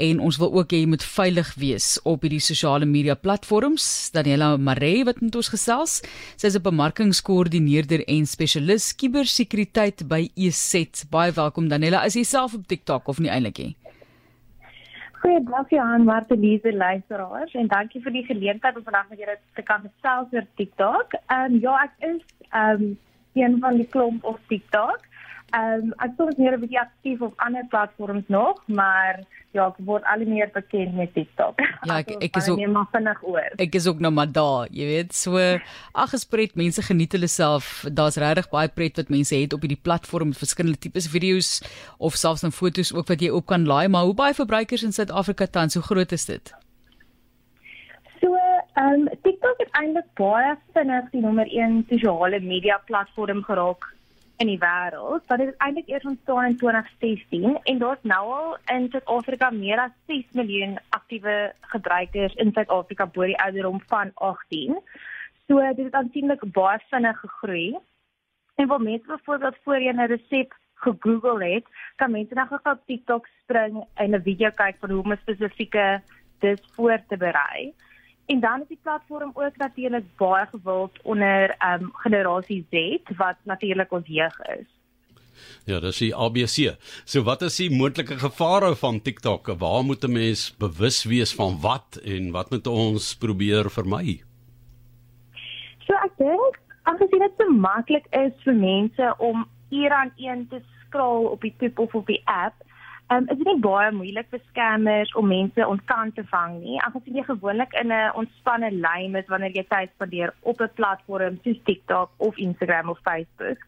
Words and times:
en 0.00 0.20
ons 0.24 0.38
wil 0.40 0.52
ook 0.56 0.72
hê 0.72 0.80
jy 0.82 0.88
moet 0.90 1.04
veilig 1.04 1.50
wees 1.60 1.88
op 2.08 2.24
hierdie 2.24 2.42
sosiale 2.42 2.88
media 2.88 3.14
platforms. 3.14 3.84
Daniela 4.14 4.54
Maree 4.56 5.04
wat 5.08 5.20
met 5.20 5.36
ons 5.36 5.52
gesels. 5.52 6.00
Sy 6.36 6.46
is 6.46 6.56
'n 6.56 6.62
bemarkingskoördineerder 6.62 8.04
en 8.08 8.26
spesialis 8.26 8.94
kubersekuriteit 8.96 10.08
by 10.08 10.30
EZ. 10.36 11.04
Baie 11.10 11.32
welkom 11.32 11.68
Daniela. 11.68 12.04
Is 12.04 12.14
jy 12.14 12.24
self 12.24 12.54
op 12.54 12.66
TikTok 12.66 13.08
of 13.08 13.18
nie 13.18 13.30
eintlik 13.30 13.58
nie? 13.58 13.76
Goeiedag 15.20 15.68
Johan, 15.68 16.04
Marteliese 16.04 16.72
luisteraars 16.72 17.52
en 17.52 17.66
dankie 17.68 18.00
vir 18.00 18.12
die 18.12 18.24
geleentheid 18.24 18.76
om 18.76 18.84
vandag 18.84 19.08
met 19.10 19.18
julle 19.18 19.36
te 19.54 19.62
kan 19.62 19.82
gesels 19.82 20.32
oor 20.32 20.46
TikTok. 20.56 21.12
Ehm 21.28 21.54
um, 21.54 21.60
ja, 21.60 21.74
ek 21.84 21.92
is 22.08 22.22
ehm 22.50 22.82
um, 22.82 22.98
een 23.34 23.58
van 23.60 23.76
die 23.76 23.86
klomp 23.86 24.24
op 24.24 24.38
TikTok. 24.48 25.04
Ehm 25.50 25.90
um, 25.90 25.92
ek 25.98 26.12
soms 26.16 26.36
meer 26.38 26.54
'n 26.54 26.60
bietjie 26.62 26.80
aktief 26.80 27.20
op 27.26 27.34
ander 27.42 27.66
platforms 27.70 28.26
nog, 28.28 28.62
maar 28.66 29.22
ja, 29.50 29.66
ek 29.66 29.78
word 29.82 30.04
al 30.06 30.22
meer 30.26 30.50
bekend 30.54 30.94
met 30.94 31.12
TikTok. 31.14 31.58
Ja, 31.88 31.98
ek 31.98 32.12
ek 32.22 32.36
is 32.36 32.48
ook 32.52 32.62
maar 32.70 32.86
vinnig 32.92 33.22
oor. 33.26 33.50
Ek 33.56 33.74
is 33.74 33.88
ook 33.90 33.98
nou 33.98 34.12
maar 34.14 34.30
daar, 34.30 34.68
jy 34.70 34.86
weet, 34.86 35.14
so 35.16 35.40
ag 35.92 36.14
gespret 36.14 36.54
mense 36.54 36.82
geniet 36.86 37.12
hulle 37.16 37.26
self. 37.26 37.84
Daar's 37.90 38.20
regtig 38.20 38.50
baie 38.54 38.68
pret 38.68 38.96
wat 38.96 39.10
mense 39.10 39.34
het 39.34 39.52
op 39.56 39.66
hierdie 39.66 39.82
platform 39.82 40.30
met 40.30 40.38
verskillende 40.38 40.78
tipes 40.78 41.10
video's 41.10 41.52
of 41.98 42.14
selfs 42.14 42.46
dan 42.46 42.54
foto's 42.54 42.94
ook 42.94 43.10
wat 43.10 43.20
jy 43.20 43.30
op 43.34 43.46
kan 43.46 43.66
laai, 43.66 43.88
maar 43.88 44.06
hoe 44.06 44.14
baie 44.14 44.34
verbruikers 44.34 44.86
in 44.86 44.92
Suid-Afrika 44.92 45.46
tans, 45.46 45.74
hoe 45.74 45.82
groot 45.82 46.12
is 46.12 46.26
dit? 46.30 46.54
So, 48.20 48.36
ehm 48.78 49.08
um, 49.08 49.08
TikTok 49.24 49.58
het 49.58 49.72
eintlik 49.82 50.10
baie 50.14 50.54
vinnig 50.76 51.10
die 51.10 51.24
nommer 51.26 51.48
1 51.50 51.86
sosiale 51.90 52.40
media 52.40 52.78
platform 52.86 53.42
geraak 53.42 53.88
in 54.40 54.48
die 54.48 54.60
wêreld. 54.60 55.26
Dit 55.28 55.50
het 55.50 55.58
eintlik 55.64 55.88
eers 55.88 56.06
ontstaan 56.08 56.44
in 56.44 56.56
2016 56.56 57.58
en 57.62 57.78
daar's 57.78 58.02
nou 58.02 58.22
al 58.32 58.56
in 58.72 58.88
Suid-Afrika 58.90 59.50
meer 59.50 59.80
as 59.82 59.92
6 60.06 60.24
miljoen 60.38 60.78
aktiewe 60.96 61.52
gebruikers 61.74 62.34
in 62.34 62.52
Suid-Afrika 62.56 63.06
bo 63.06 63.28
die 63.28 63.38
ouderdom 63.44 63.82
van 63.92 64.12
18. 64.14 64.78
So 65.48 65.60
dit 65.74 65.84
het 65.84 65.98
aansienlik 66.00 66.44
baie 66.56 66.80
vinnig 66.88 67.20
gegroei. 67.20 67.76
En 68.54 68.68
wat 68.68 68.80
mense 68.80 69.06
byvoorbeeld 69.06 69.60
voorheen 69.64 70.00
'n 70.00 70.12
resep 70.14 70.56
gegoogel 70.74 71.40
het, 71.40 71.66
kan 71.96 72.10
mense 72.10 72.34
nou 72.34 72.46
gou 72.46 72.60
op 72.64 72.86
TikTok 72.86 73.26
spring 73.42 73.84
en 73.94 74.14
'n 74.14 74.22
video 74.22 74.50
kyk 74.50 74.76
van 74.80 74.90
hoe 74.90 75.02
om 75.02 75.12
'n 75.12 75.22
spesifieke 75.22 76.00
dis 76.38 76.60
voor 76.74 76.98
te 77.08 77.16
berei. 77.16 77.74
En 78.30 78.40
dan 78.40 78.60
is 78.60 78.68
die 78.68 78.78
platform 78.82 79.30
ook 79.34 79.56
natuurlik 79.56 80.04
baie 80.16 80.46
gewild 80.46 81.02
onder 81.02 81.54
ehm 81.58 81.82
um, 81.82 81.90
generasie 81.92 82.66
Z 82.70 82.98
wat 83.16 83.36
natuurlik 83.42 83.92
ons 83.92 84.06
jeug 84.06 84.36
is. 84.40 84.68
Ja, 85.64 85.80
dis 85.80 85.98
die 85.98 86.14
ABC. 86.16 86.76
So 87.04 87.22
wat 87.26 87.42
is 87.42 87.56
die 87.56 87.70
moontlike 87.74 88.18
gevare 88.18 88.76
van 88.76 89.02
TikTok? 89.02 89.50
Waar 89.58 89.82
moet 89.84 90.04
'n 90.04 90.12
mens 90.12 90.56
bewus 90.56 91.04
wees 91.04 91.34
van 91.34 91.60
wat 91.60 92.00
en 92.04 92.30
wat 92.30 92.50
moet 92.50 92.66
ons 92.66 93.16
probeer 93.16 93.70
vermy? 93.70 94.22
So 95.86 95.92
ek 96.06 96.14
dink 96.16 96.60
aangesien 96.82 97.26
dit 97.26 97.34
so 97.38 97.50
maklik 97.50 98.06
is 98.10 98.32
vir 98.44 98.54
mense 98.54 99.14
om 99.18 99.46
ure 99.70 99.94
aan 99.94 100.12
een 100.16 100.48
te 100.48 100.62
scroll 100.86 101.26
op 101.26 101.40
die 101.40 101.54
toep 101.58 101.78
of 101.78 101.94
op 101.94 102.06
die 102.06 102.22
app, 102.24 102.54
Um, 103.10 103.24
is 103.26 103.38
dit 103.40 103.46
nie 103.48 103.58
baie 103.58 103.90
moeilik 103.90 104.28
vir 104.30 104.40
scammers 104.52 105.10
om 105.18 105.26
mense 105.26 105.64
ontkant 105.66 106.14
te 106.14 106.22
vang 106.30 106.60
nie. 106.62 106.76
Aangesien 106.78 107.16
jy 107.18 107.24
gewoonlik 107.26 107.72
in 107.80 107.90
'n 107.90 108.12
ontspanne 108.20 108.70
lyn 108.70 109.16
is 109.18 109.26
wanneer 109.26 109.50
jy 109.50 109.64
tyd 109.66 109.90
spandeer 109.94 110.34
op 110.42 110.60
'n 110.60 110.70
platform 110.74 111.38
soos 111.42 111.58
TikTok 111.64 112.10
of 112.16 112.38
Instagram 112.38 112.90
of 112.90 113.00
Facebook. 113.02 113.58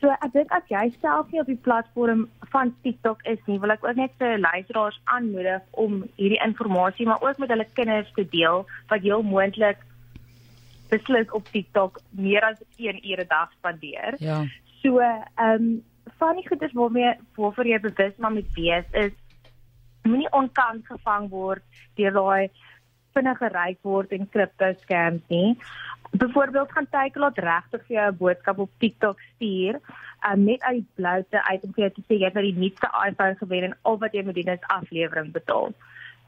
So 0.00 0.10
ek 0.10 0.32
dink 0.32 0.52
as 0.52 0.66
jy 0.68 0.92
self 1.00 1.30
nie 1.32 1.40
op 1.40 1.46
die 1.46 1.64
platform 1.64 2.28
van 2.52 2.74
TikTok 2.82 3.22
is 3.24 3.38
nie, 3.46 3.58
wil 3.58 3.70
ek 3.70 3.84
ook 3.84 3.96
net 3.96 4.12
vir 4.18 4.38
luisteraars 4.38 5.00
aanmoedig 5.04 5.62
om 5.70 6.04
hierdie 6.16 6.42
inligting 6.44 7.08
maar 7.08 7.22
ook 7.22 7.38
met 7.38 7.48
hulle 7.48 7.66
kinders 7.72 8.12
te 8.12 8.28
deel 8.28 8.66
wat 8.88 9.00
heel 9.00 9.22
moontlik 9.22 9.78
beslis 10.90 11.30
op 11.30 11.48
TikTok 11.48 12.00
meer 12.10 12.44
as 12.44 12.60
1 12.76 13.00
ure 13.00 13.24
'n 13.24 13.28
dag 13.28 13.50
spandeer. 13.52 14.14
Ja. 14.18 14.44
So, 14.82 14.98
ehm 14.98 15.62
um, 15.62 15.84
van 16.18 16.36
die 16.36 16.48
goedes 16.48 16.72
waarmee 16.72 17.14
waarvoor 17.36 17.66
jy 17.66 17.80
bewus 17.80 18.16
maar 18.16 18.32
moet 18.32 18.54
wees 18.54 18.86
is 18.92 19.12
moenie 20.02 20.30
onkant 20.32 20.86
gevang 20.86 21.28
word 21.32 21.62
deur 21.96 22.12
daai 22.12 22.50
vinnige 23.14 23.50
ryk 23.54 23.78
word 23.86 24.12
en 24.12 24.28
kripto 24.28 24.72
scams 24.82 25.22
nie. 25.32 25.54
Byvoorbeeld 26.14 26.72
gaan 26.72 26.88
teken 26.90 27.24
laat 27.24 27.38
regtig 27.38 27.86
vir 27.86 27.96
jou 27.96 28.08
'n 28.10 28.18
boodskap 28.18 28.58
op 28.58 28.70
TikTok 28.78 29.20
stuur, 29.34 29.80
um, 30.28 30.44
net 30.44 30.62
uit 30.62 30.82
die 30.82 30.90
bloute 30.94 31.44
uit 31.50 31.64
om 31.64 31.72
vir 31.74 31.84
jou 31.84 31.92
te 31.94 32.02
sê 32.06 32.18
jy 32.18 32.24
het 32.24 32.34
nou 32.34 32.44
die 32.44 32.58
nuutste 32.58 32.90
iPhone 33.08 33.36
gewen 33.38 33.64
en 33.64 33.76
al 33.82 33.98
wat 33.98 34.12
jy 34.12 34.24
moet 34.24 34.34
doen 34.34 34.54
is 34.54 34.68
aflewering 34.76 35.32
betaal. 35.32 35.72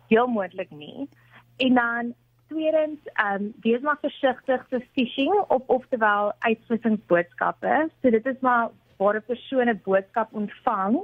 Heel 0.08 0.26
moontlik 0.26 0.70
nie. 0.70 1.08
En 1.56 1.74
dan 1.74 2.14
tweedens, 2.48 3.00
ehm 3.14 3.42
um, 3.42 3.54
wees 3.62 3.80
maar 3.80 3.98
versigtig 4.00 4.66
vir 4.70 4.82
phishing 4.94 5.34
of 5.48 5.62
oftewel 5.66 6.32
uitvissingsboodskappe. 6.38 7.91
So 8.03 8.10
dit 8.10 8.26
is 8.26 8.41
maar 8.41 8.70
waar 8.98 9.16
'n 9.16 9.26
persoon 9.26 9.68
'n 9.68 9.80
boodskap 9.84 10.28
ontvang, 10.32 10.94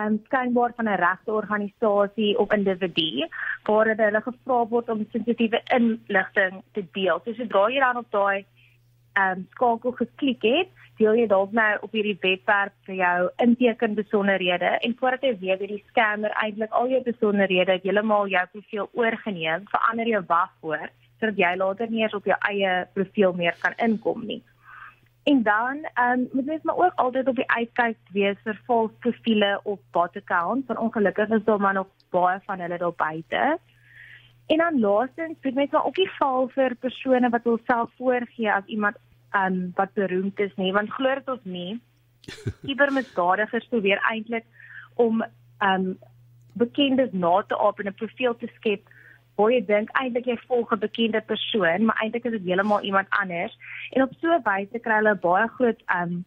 um, 0.00 0.20
skynbaar 0.24 0.72
van 0.76 0.88
'n 0.88 1.00
regte 1.06 1.32
organisasie 1.32 2.38
of 2.38 2.52
individu, 2.52 3.28
waar 3.62 3.86
hulle 3.86 4.20
gevra 4.20 4.66
word 4.66 4.88
om 4.88 5.06
sensitiewe 5.12 5.60
inligting 5.64 6.62
te 6.72 6.84
deel. 6.92 7.20
So 7.24 7.32
sodra 7.32 7.68
jy 7.68 7.80
dan 7.80 7.96
op 7.96 8.10
daai 8.10 8.44
um, 9.18 9.46
skakel 9.50 9.92
geklik 9.92 10.42
het, 10.42 10.68
deel 10.98 11.14
jy 11.14 11.26
dalk 11.26 11.52
nou 11.52 11.78
op 11.80 11.92
hierdie 11.92 12.18
webwerf 12.20 12.72
vir 12.86 12.94
jou 12.94 13.30
inteken 13.36 13.94
besonderhede 13.94 14.70
en 14.80 14.96
voordat 14.98 15.22
jy 15.22 15.38
weet 15.38 15.58
wie 15.58 15.68
die 15.68 15.84
scammer 15.88 16.30
eintlik 16.42 16.70
al 16.70 16.88
jou 16.88 17.02
besonderhede 17.02 17.78
heeltemal 17.82 18.26
jou 18.28 18.46
profiel 18.52 18.88
oorgeneem, 18.92 19.66
verander 19.70 20.06
jou 20.06 20.22
wagwoord 20.26 20.94
sodat 21.18 21.38
jy 21.38 21.56
later 21.56 21.90
nie 21.90 22.02
eens 22.02 22.14
op 22.14 22.26
jou 22.30 22.36
eie 22.50 22.86
profiel 22.94 23.32
meer 23.34 23.56
kan 23.62 23.74
inkom 23.82 24.22
nie. 24.26 24.42
En 25.28 25.42
dan 25.42 25.88
ehm 25.94 26.18
um, 26.18 26.28
moet 26.32 26.44
mens 26.44 26.62
maar 26.62 26.76
ook 26.76 26.92
altyd 26.94 27.28
op 27.28 27.36
die 27.36 27.50
uitkyk 27.50 27.96
wees 28.12 28.36
vir 28.44 28.60
vals 28.66 28.90
profile 28.98 29.60
op 29.62 29.80
bot 29.90 30.16
accounts, 30.16 30.66
want 30.66 30.78
ongelukkig 30.78 31.28
is 31.28 31.44
daar 31.44 31.60
maar 31.60 31.74
nog 31.74 31.86
baie 32.10 32.40
van 32.44 32.60
hulle 32.60 32.78
daar 32.78 32.94
buite. 32.96 33.58
En 34.46 34.56
dan 34.56 34.80
laastens, 34.80 35.36
moet 35.42 35.54
mens 35.54 35.70
maar 35.70 35.84
ook 35.84 35.96
nie 35.96 36.10
val 36.10 36.48
vir 36.48 36.74
persone 36.74 37.28
wat 37.28 37.44
hulself 37.44 37.90
voorgee 37.96 38.52
as 38.52 38.64
iemand 38.66 38.96
ehm 39.30 39.52
um, 39.52 39.72
wat 39.74 39.92
beroemd 39.92 40.38
is 40.38 40.54
nie, 40.56 40.72
want 40.72 40.90
glo 40.90 41.14
dit 41.14 41.28
ons 41.28 41.44
nie. 41.44 41.80
Cybermisdadigers 42.66 43.68
probeer 43.68 44.00
eintlik 44.10 44.44
om 44.94 45.22
ehm 45.22 45.74
um, 45.74 45.98
bekendes 46.52 47.12
na 47.12 47.42
te 47.42 47.58
aap 47.58 47.78
en 47.78 47.86
'n 47.86 48.00
profiel 48.00 48.36
te 48.36 48.48
skep 48.54 48.88
waar 49.38 49.52
jy 49.54 49.60
dink 49.66 49.92
eintlik 50.00 50.26
jy 50.26 50.36
volg 50.50 50.72
'n 50.74 50.82
bekende 50.82 51.20
persoon, 51.20 51.84
maar 51.84 52.00
eintlik 52.02 52.24
is 52.24 52.34
dit 52.36 52.48
heeltemal 52.50 52.82
iemand 52.82 53.06
anders. 53.22 53.54
En 53.94 54.02
op 54.02 54.12
so 54.20 54.26
'n 54.34 54.42
wyse 54.42 54.78
kry 54.78 54.96
hulle 55.00 55.14
baie 55.14 55.48
groot 55.48 55.82
um 56.00 56.24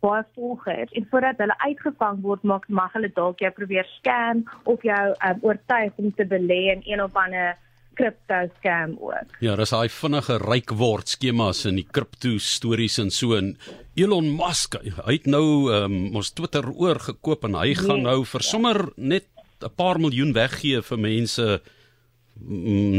baie 0.00 0.24
volgers 0.34 0.92
en 0.96 1.06
voordat 1.10 1.40
hulle 1.42 1.56
uitgevang 1.58 2.20
word, 2.22 2.42
maak 2.42 2.68
mag 2.68 2.92
hulle 2.92 3.10
dalk 3.14 3.38
jou 3.38 3.50
probeer 3.50 3.88
scam 3.98 4.44
of 4.64 4.82
jou 4.82 5.14
um, 5.28 5.42
oortuig 5.42 5.92
om 5.96 6.14
te 6.16 6.24
belê 6.24 6.72
in 6.72 6.80
een 6.84 7.02
of 7.02 7.16
ander 7.16 7.58
kripto 7.94 8.38
scam 8.58 8.96
ook. 9.00 9.34
Ja, 9.44 9.56
dis 9.56 9.74
hy 9.76 9.88
vinnige 9.88 10.38
ryk 10.38 10.72
word 10.78 11.08
skemas 11.08 11.66
in 11.68 11.76
die 11.76 11.86
kripto 11.90 12.38
stories 12.38 12.98
en 13.02 13.10
so 13.10 13.36
en 13.36 13.56
Elon 13.94 14.30
Musk, 14.36 14.78
hy 15.04 15.18
het 15.18 15.26
nou 15.26 15.68
um, 15.74 16.16
ons 16.16 16.32
Twitter 16.32 16.64
oorgekoop 16.70 17.44
en 17.44 17.58
hy 17.60 17.74
nee, 17.74 17.82
gaan 17.82 18.06
nou 18.08 18.24
vir 18.24 18.46
sommer 18.46 18.88
net 18.96 19.28
'n 19.60 19.74
paar 19.76 20.00
miljoen 20.00 20.32
weggee 20.32 20.80
vir 20.80 20.98
mense 20.98 21.60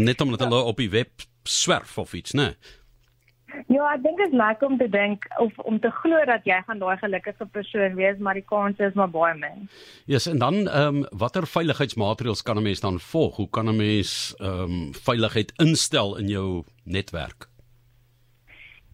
net 0.06 0.22
omdat 0.22 0.40
hulle 0.46 0.62
op 0.63 0.78
die 0.78 0.90
web 0.90 1.25
swerf 1.44 1.97
of 1.97 2.13
iets, 2.13 2.34
né? 2.34 2.56
Ja, 3.68 3.90
ek 3.94 4.03
dink 4.03 4.19
dit 4.19 4.31
is 4.31 4.38
lekker 4.38 4.69
om 4.69 4.78
te 4.79 4.88
dink 4.91 5.25
of 5.44 5.57
om 5.68 5.79
te 5.84 5.91
glo 6.02 6.19
dat 6.28 6.46
jy 6.47 6.57
gaan 6.68 6.79
daai 6.79 6.96
gelukkige 7.02 7.46
persoon 7.51 7.96
wees, 8.00 8.19
maar 8.19 8.38
die 8.40 8.46
kans 8.47 8.80
is 8.80 8.96
maar 8.96 9.12
baie 9.12 9.35
min. 9.35 9.68
Ja, 10.06 10.16
yes, 10.16 10.28
en 10.31 10.40
dan 10.40 10.68
ehm 10.68 11.01
um, 11.01 11.06
watter 11.24 11.47
veiligheidsmaatreëls 11.47 12.44
kan 12.47 12.57
'n 12.57 12.63
mens 12.69 12.80
dan 12.80 13.00
volg? 13.00 13.35
Hoe 13.35 13.50
kan 13.50 13.69
'n 13.69 13.75
mens 13.75 14.36
ehm 14.39 14.63
um, 14.63 14.94
veiligheid 14.94 15.54
instel 15.57 16.18
in 16.18 16.27
jou 16.27 16.63
netwerk? 16.83 17.50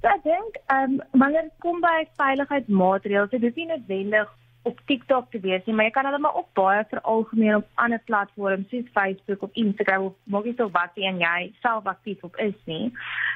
So, 0.02 0.08
ek 0.08 0.24
dink 0.24 0.60
ehm 0.68 0.98
um, 0.98 1.02
wanneer 1.12 1.42
dit 1.50 1.58
kom 1.60 1.82
by 1.82 2.08
veiligheidsmaatreëls, 2.18 3.30
dit 3.30 3.44
is 3.44 3.56
nie 3.56 3.66
noodwendig 3.66 4.30
op 4.68 4.80
TikTok 4.90 5.32
te 5.32 5.40
wees 5.44 5.66
nie, 5.66 5.76
maar 5.76 5.88
jy 5.88 5.94
kan 5.96 6.08
hulle 6.10 6.20
maar 6.24 6.36
ook 6.40 6.50
baie 6.60 6.84
veralgemeen 6.92 7.56
op 7.62 7.68
ander 7.84 8.02
platforms 8.10 8.70
soos 8.72 8.92
Facebook 8.94 9.44
of 9.48 9.60
Instagram 9.64 10.10
of 10.10 10.16
maak 10.34 10.48
nie 10.48 10.56
so 10.58 10.70
wat 10.76 11.00
en 11.10 11.22
jy 11.24 11.40
self 11.64 11.88
aktief 11.90 12.24
op 12.28 12.36
is 12.44 12.56
nie. 12.70 12.92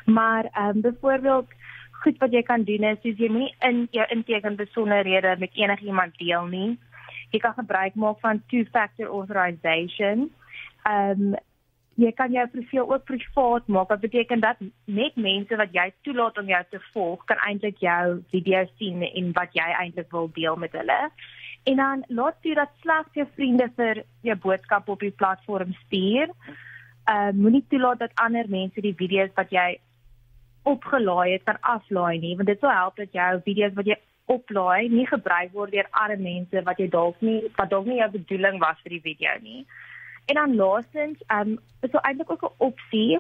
Maar 0.06 0.50
ehm 0.52 0.76
um, 0.76 0.82
byvoorbeeld 0.86 1.54
goed 2.04 2.18
wat 2.24 2.34
jy 2.34 2.42
kan 2.44 2.64
doen 2.66 2.88
is 2.90 3.04
jy 3.04 3.30
moenie 3.30 3.54
in 3.68 3.88
jou 3.92 4.08
inteken 4.16 4.56
besonderhede 4.60 5.36
met 5.40 5.54
enigiemand 5.54 6.18
deel 6.18 6.46
nie. 6.50 6.80
Jy 7.32 7.40
kan 7.40 7.54
gebruik 7.54 7.96
maak 7.96 8.20
van 8.20 8.44
two-factor 8.48 9.08
authorization. 9.08 10.30
Ehm 10.84 11.32
um, 11.32 11.40
jy 12.02 12.12
kan 12.18 12.34
jou 12.34 12.46
profiel 12.54 12.88
ook 12.90 13.04
privaat 13.10 13.68
maak. 13.68 13.90
Wat 13.90 14.02
beteken 14.04 14.42
dat 14.44 14.62
net 14.86 15.16
mense 15.16 15.56
wat 15.56 15.76
jy 15.76 15.92
toelaat 16.06 16.38
om 16.42 16.50
jou 16.50 16.64
te 16.70 16.82
volg, 16.94 17.24
kan 17.30 17.42
eintlik 17.48 17.80
jou 17.84 18.22
video 18.34 18.66
sien 18.80 19.04
en 19.08 19.32
wat 19.38 19.54
jy 19.58 19.68
eintlik 19.84 20.12
wil 20.12 20.30
deel 20.34 20.56
met 20.56 20.74
hulle. 20.78 21.00
En 21.70 21.76
dan 21.76 22.04
laat 22.08 22.42
toe 22.42 22.56
dat 22.58 22.74
slegs 22.82 23.14
jou 23.14 23.28
vriende 23.36 23.70
vir 23.78 24.04
jou 24.26 24.36
boodskap 24.36 24.90
op 24.90 25.00
die 25.00 25.16
platform 25.24 25.74
stuur. 25.86 26.34
Ehm 27.10 27.28
uh, 27.28 27.34
moenie 27.34 27.66
toelaat 27.70 28.00
dat 28.00 28.22
ander 28.24 28.50
mense 28.50 28.82
die 28.82 28.96
video's 28.98 29.34
wat 29.36 29.50
jy 29.54 29.80
opgelaai 30.64 31.32
het 31.32 31.44
kan 31.44 31.58
aflaai 31.62 32.20
nie, 32.20 32.36
want 32.36 32.48
dit 32.48 32.60
sal 32.60 32.74
help 32.74 32.96
dat 32.96 33.14
jou 33.14 33.42
video's 33.46 33.74
wat 33.74 33.88
jy 33.90 33.98
oplaai 34.26 34.90
nie 34.90 35.08
gebruik 35.10 35.54
word 35.54 35.74
deur 35.76 35.88
ander 36.04 36.20
mense 36.22 36.64
wat 36.68 36.80
jy 36.80 36.88
dalk 36.94 37.22
nie 37.26 37.40
wat 37.58 37.72
dalk 37.72 37.88
nie 37.90 37.98
jou 38.00 38.10
bedoeling 38.18 38.60
was 38.62 38.78
vir 38.84 38.98
die 38.98 39.06
video 39.08 39.34
nie. 39.42 39.66
En 40.26 40.36
dan 40.36 40.56
laastens, 40.56 41.24
ehm 41.28 41.48
um, 41.48 41.60
is 41.82 41.92
daar 41.92 42.02
eintlik 42.02 42.32
ook 42.32 42.44
'n 42.44 42.54
opsie 42.58 43.20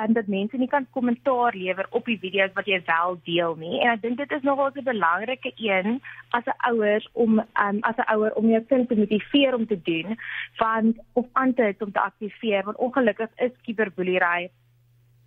um, 0.00 0.12
dat 0.12 0.26
mense 0.26 0.56
nie 0.56 0.68
kan 0.68 0.86
kommentaar 0.90 1.54
lewer 1.54 1.86
op 1.90 2.04
die 2.04 2.18
video's 2.18 2.52
wat 2.52 2.66
jy 2.66 2.82
wel 2.84 3.20
deel 3.24 3.54
nie. 3.54 3.80
En 3.80 3.90
ek 3.90 4.02
dink 4.02 4.16
dit 4.16 4.32
is 4.32 4.42
nogal 4.42 4.70
'n 4.74 4.82
belangrike 4.82 5.52
een 5.56 6.02
as 6.28 6.44
'n 6.44 6.60
ouers 6.70 7.08
om 7.12 7.38
um, 7.38 7.78
as 7.80 7.96
'n 7.96 8.10
ouer 8.14 8.34
om 8.34 8.48
jou 8.48 8.62
kind 8.62 8.88
te 8.88 8.96
motiveer 8.96 9.54
om 9.54 9.66
te 9.66 9.82
doen, 9.82 10.18
want 10.56 10.96
of 11.12 11.26
aan 11.32 11.54
te 11.54 11.74
om 11.78 11.92
te 11.92 12.00
aktiveer, 12.00 12.64
want 12.64 12.76
ongelukkig 12.76 13.30
is 13.36 13.52
cyberboelery 13.62 14.50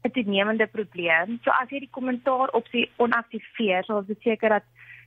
'n 0.03 0.11
toenemende 0.11 0.67
probleem. 0.67 1.39
So 1.43 1.49
as 1.49 1.69
jy 1.69 1.79
die 1.79 1.95
kommentaar 1.97 2.49
opsie 2.49 2.89
onaktiveer, 2.95 3.83
sal 3.83 4.05
dit 4.05 4.21
seker 4.21 4.49
dat 4.49 4.63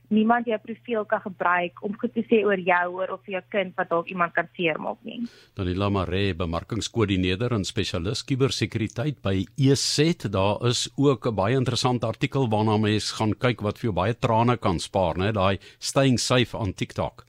niemand 0.09 0.47
jou 0.49 0.57
profiel 0.61 1.05
kan 1.05 1.21
gebruik 1.23 1.81
om 1.85 1.95
goed 1.99 2.13
te 2.13 2.23
sê 2.29 2.41
oor 2.45 2.59
jou 2.59 2.85
oor 2.99 3.15
of 3.17 3.27
jou 3.29 3.41
kind 3.53 3.75
wat 3.77 3.89
dalk 3.89 4.09
iemand 4.11 4.33
kan 4.35 4.49
seermaak 4.57 5.01
nie. 5.07 5.21
Danila 5.57 5.89
Mare, 5.89 6.33
bemarkingskoördineerder 6.37 7.55
en 7.55 7.65
spesialis 7.67 8.23
kubersekuriteit 8.27 9.21
by 9.25 9.45
EZ, 9.57 10.27
daar 10.29 10.65
is 10.67 10.89
ook 10.97 11.27
'n 11.27 11.35
baie 11.35 11.55
interessante 11.55 12.07
artikel 12.07 12.49
waarna 12.49 12.77
mens 12.77 13.11
gaan 13.11 13.33
kyk 13.33 13.61
wat 13.61 13.77
vir 13.79 13.91
jou 13.91 13.95
baie 13.95 14.13
trane 14.13 14.57
kan 14.57 14.79
spaar, 14.79 15.17
né? 15.17 15.31
Daai 15.31 15.59
staying 15.79 16.19
safe 16.19 16.57
on 16.57 16.73
TikTok. 16.73 17.25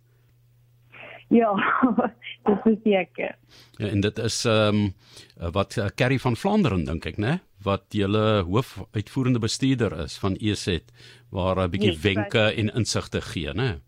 Ja, 1.28 1.52
dit 2.46 2.66
is 2.66 2.78
seker. 2.82 3.36
Ja, 3.78 3.88
en 3.88 4.00
dit 4.00 4.18
is 4.18 4.44
ehm 4.44 4.74
um, 4.74 4.94
wat 5.52 5.76
Carrie 5.94 6.20
van 6.20 6.36
Vlaanderen 6.36 6.84
dink 6.84 7.06
ek, 7.06 7.18
né? 7.18 7.40
Wat 7.66 7.84
julle 7.90 8.44
hoofuitvoerende 8.46 9.42
bestuurder 9.42 9.98
is 10.04 10.18
van 10.22 10.38
EZ 10.38 10.78
waar 11.34 11.58
'n 11.64 11.70
bietjie 11.70 11.92
yes, 11.92 12.02
wenke 12.02 12.44
right. 12.44 12.58
en 12.58 12.74
insigte 12.78 13.20
gee, 13.20 13.52
né? 13.52 13.80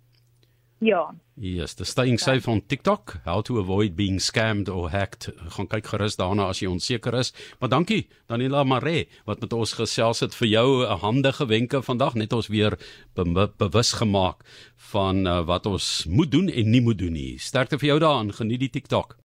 Ja. 0.78 1.14
Yes, 1.34 1.74
the 1.74 1.84
staying 1.84 2.18
safe 2.18 2.50
on 2.50 2.62
TikTok, 2.66 3.20
how 3.24 3.40
to 3.42 3.58
avoid 3.58 3.96
being 3.96 4.20
scammed 4.20 4.68
or 4.68 4.90
hacked. 4.90 5.28
Gaan 5.54 5.66
kyk 5.66 5.86
gerus 5.86 6.16
daarna 6.18 6.48
as 6.50 6.58
jy 6.62 6.70
onseker 6.70 7.14
is. 7.18 7.32
Maar 7.58 7.70
dankie 7.70 8.06
Daniela 8.30 8.64
Mare 8.64 9.06
wat 9.26 9.40
met 9.42 9.52
ons 9.52 9.72
gesels 9.78 10.20
het 10.20 10.34
vir 10.34 10.48
jou 10.48 10.68
'n 10.86 10.98
handige 10.98 11.46
wenke 11.46 11.82
vandag 11.82 12.14
net 12.14 12.32
ons 12.32 12.48
weer 12.48 12.78
be 13.14 13.50
bewus 13.58 13.92
gemaak 13.92 14.42
van 14.90 15.26
uh, 15.26 15.42
wat 15.46 15.66
ons 15.66 16.06
moet 16.06 16.30
doen 16.30 16.48
en 16.48 16.70
nie 16.70 16.80
moet 16.80 16.98
doen 16.98 17.12
nie. 17.12 17.38
Sterkte 17.38 17.78
vir 17.78 17.88
jou 17.88 17.98
daarin. 17.98 18.32
Geniet 18.32 18.60
die 18.60 18.70
TikTok. 18.70 19.16